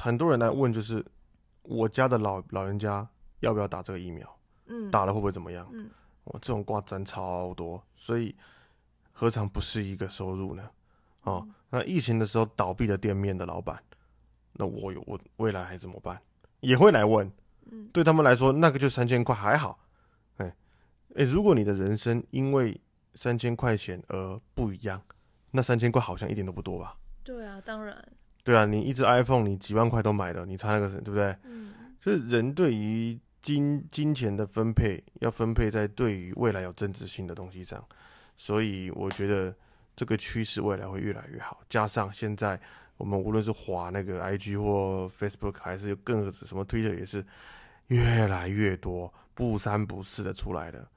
[0.00, 1.02] 很多人来问，就是
[1.62, 3.08] 我家的老老人家
[3.40, 5.66] 要不要打这个疫苗，嗯，打了会不会怎么样？
[5.72, 5.88] 嗯
[6.24, 8.36] 我这种挂单超多，所以
[9.12, 10.70] 何尝不是一个收入呢？
[11.28, 13.78] 哦，嗯那疫情的时候倒闭的店面的老板，
[14.54, 16.18] 那我有我未来还怎么办？
[16.60, 17.30] 也会来问。
[17.70, 19.78] 嗯对他们来说，那个就三千块还好。
[20.38, 20.56] 哎
[21.16, 22.80] 哎，如果你的人生因为
[23.14, 25.02] 三千块钱而不一样，
[25.50, 26.96] 那三千块好像一点都不多吧？
[27.22, 28.02] 对啊，当然，
[28.42, 31.36] 对啊，你一只 iPhone 你几万块都买了，你差那个对不对？
[31.44, 37.84] 嗯就是人对于金金钱的分配，要分配在对于未来有增值性的东西上，
[38.36, 39.54] 所以我觉得
[39.98, 41.60] 这个趋势未来会越来越好。
[41.68, 42.58] 加上现在
[42.96, 47.26] 我们无论是滑那个 IG 或 Facebook，还是更什么 Twitter，也是
[47.88, 50.88] 越来越多不三不四的出来了。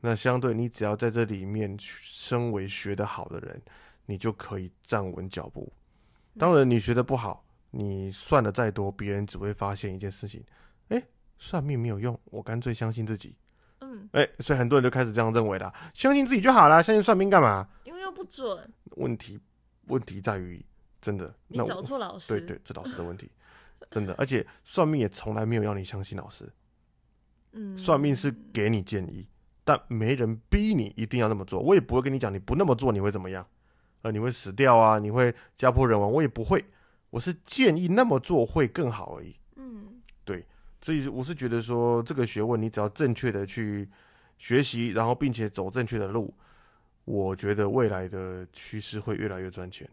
[0.00, 3.62] 那相对你只要在这里面身为学得好的人，
[4.06, 5.72] 你就可以站稳脚步。
[6.36, 10.42] 当然，你学得不好，你算的再多，别人只会发现一件事情：
[10.88, 11.00] 哎、
[11.38, 13.36] 算命没有用，我干脆相信自己。
[13.80, 17.68] 嗯，哎、所以很多人就开始这样认为啦，相信自己就好啦，相信算命干嘛？
[18.10, 19.38] 不准，问题
[19.86, 20.64] 问题在于，
[21.00, 22.28] 真的，你找那我错老师。
[22.28, 23.30] 对对，这老师的问题，
[23.90, 26.50] 真的，而且算命也从来没有要你相信老师，
[27.52, 29.28] 嗯，算命是给你建议，
[29.64, 31.60] 但没人逼你一定要那么做。
[31.60, 33.46] 我也不会跟你讲，你不那么做你会怎么样，
[34.02, 36.64] 呃，你会死掉啊，你会家破人亡，我也不会，
[37.10, 39.36] 我是建议那么做会更好而已。
[39.56, 40.00] 嗯。
[40.24, 40.44] 对
[40.80, 43.88] 所以我是觉得说，这个学问你只要正确的去
[44.36, 46.32] 学习，然后并且走正确的路，
[47.08, 49.88] 我觉得未来的趋势会越来越赚钱，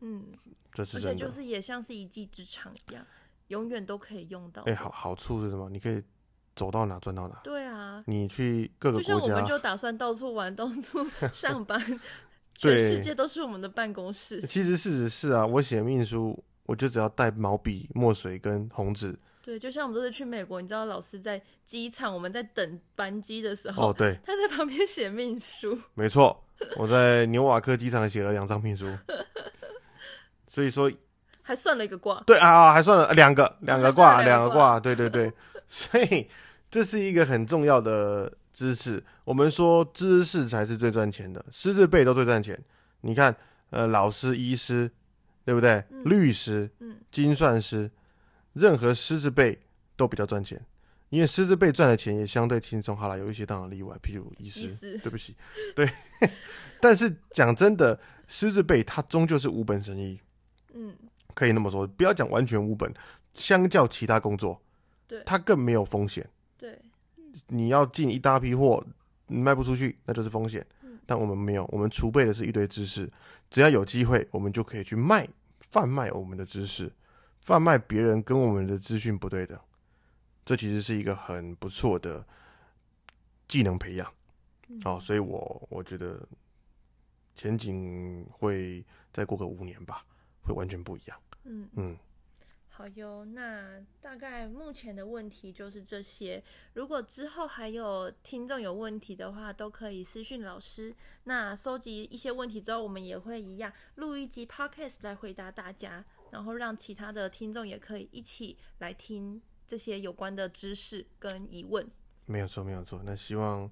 [0.00, 0.26] 嗯，
[0.72, 1.08] 这是真的。
[1.10, 3.04] 而且就是也像是一技之长一样，
[3.48, 4.62] 永远都可以用到。
[4.62, 5.68] 哎、好好处是什么？
[5.68, 6.00] 你可以
[6.54, 7.40] 走到哪赚到哪。
[7.42, 11.80] 对啊，你去各个就像，我们就打算到处玩，到处 上班，
[12.54, 14.40] 全世界都是我们的办公室。
[14.42, 19.18] 其实事实是啊，我写命书，我就只要带毛笔、墨水跟红纸。
[19.46, 25.78] 对，就像我们这次去美国，你知道老师在机场，我们在等班机的时候，哦，对，他在旁边写命书。
[25.94, 26.44] 没错，
[26.76, 28.88] 我在纽瓦克机场写了两张命书。
[30.50, 30.90] 所以说，
[31.42, 32.20] 还算了一个卦。
[32.26, 35.32] 对啊，还算了两个，两个卦，两个两个卦，对对对，
[35.68, 36.28] 所以
[36.68, 39.00] 这是一个很重要的知识。
[39.22, 42.60] 我们说知识才是最赚钱的，师字辈都最赚钱。
[43.02, 43.32] 你看，
[43.70, 44.90] 呃，老师、医师，
[45.44, 45.84] 对不对？
[45.92, 47.88] 嗯律师、嗯精算师，
[48.56, 49.58] 任何狮子辈
[49.96, 50.58] 都比较赚钱，
[51.10, 52.96] 因为狮子辈赚的钱也相对轻松。
[52.96, 55.36] 好了，有一些当然例外，譬如医师，对不起，
[55.74, 55.86] 对。
[56.80, 60.18] 但是讲真的，狮子辈它终究是无本生意。
[60.72, 60.94] 嗯，
[61.34, 62.90] 可以那么说，不要讲完全无本，
[63.34, 64.58] 相较其他工作，
[65.06, 66.26] 对它更没有风险。
[66.56, 66.78] 对，
[67.48, 68.82] 你要进一大批货，
[69.26, 70.98] 你卖不出去，那就是风险嗯。
[71.04, 73.10] 但我们没有，我们储备的是一堆知识，
[73.50, 75.28] 只要有机会，我们就可以去卖、
[75.70, 76.92] 贩卖我们的知识，
[77.46, 79.56] 贩卖别人跟我们的资讯不对等。
[80.44, 82.26] 这其实是一个很不错的
[83.46, 84.12] 技能培养。
[84.66, 86.26] 嗯哦，所以我我觉得
[87.36, 90.04] 前景会再过个五年吧，
[90.42, 91.16] 会完全不一样。
[91.44, 91.96] 嗯，嗯。
[92.68, 93.24] 好哟。
[93.24, 96.42] 那大概目前的问题就是这些。
[96.74, 100.94] 如果之后还有听众有问题的话，都可以私讯老师。
[101.24, 106.04] 那收集一些问题之后，我们也会一样录一集 podcast 来回答大家，
[106.36, 111.90] 然后让其他的听众也可以一起来听这些有关的知识跟疑问。
[112.26, 113.00] 没有错，没有错。
[113.02, 113.70] 那希望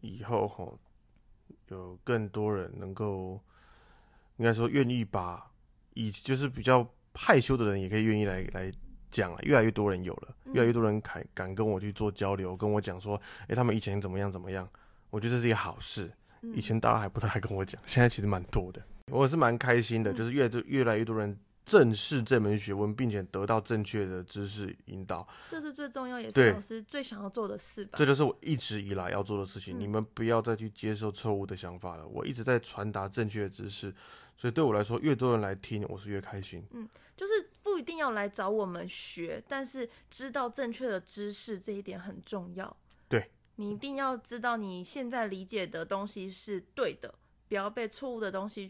[0.00, 0.78] 以后吼
[1.70, 3.40] 有更多人能够，
[4.36, 5.50] 应该说愿意把
[5.94, 8.72] 以就是比较害羞的人，也可以愿意来来
[9.10, 9.40] 讲啊。
[9.42, 14.70] 越来越多人有了，嗯越来越多人敢敢跟我去做交流，跟我讲说，哎，他们以前怎么样怎么样。
[15.10, 16.12] 我觉得这是一个好事。
[16.42, 18.80] 嗯以前大家还不太跟我讲，现在其实蛮多的，
[19.10, 25.26] 我是蛮开心的，嗯就是越越来越多人正视这门学问，并且得到正确的知识引导。
[25.48, 28.04] 这是最重要，也是老师最想要做的事吧这。
[28.04, 29.78] 就是我一直以来要做的事情。
[29.78, 32.06] 嗯你们不要再去接受错误的想法了。
[32.06, 33.94] 我一直在传达正确的知识，
[34.36, 36.62] 所以对我来说，越多人来听，我是越开心。
[36.72, 42.76] 嗯就是不一定要来找我们学，但是知道正确的知识这一点很重要。
[43.08, 47.14] 对，你一定要知道你现在理解的东西是对的，
[47.48, 48.68] 不要被错误的东西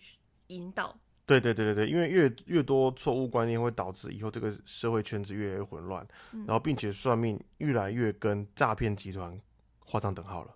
[0.48, 0.94] 引导。
[1.26, 9.38] 对对对对对，因为越越多错误观念会导致以后这个社会圈子越来越混乱，嗯然后并且算命越来越跟诈骗集团
[9.78, 10.50] 画上等号了。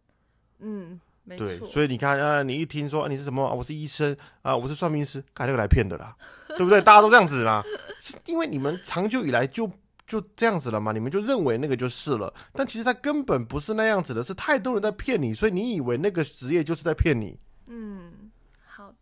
[0.59, 1.67] 嗯，没对，错。
[1.69, 6.17] 所以你看啊，你一听说、啊你是什么、啊我是医生啊，我是算命师，看那个来骗的啦，
[6.49, 6.83] 对不对？
[6.83, 7.65] 大家都这样子啦，
[8.01, 9.71] 是因为你们长久以来就
[10.07, 17.39] 就这样子了嘛，你们就认为那个就是了，但其实他根本不是那样子的，是太多人在骗你，所以你以为那个职业就是在骗你。
[17.67, 18.18] 嗯，好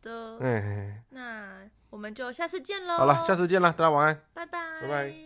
[0.06, 2.94] 的，嗯，那我们就下次见喽。
[2.94, 4.20] 好了，下次见了，大家晚安。
[4.32, 5.25] 拜拜，拜拜。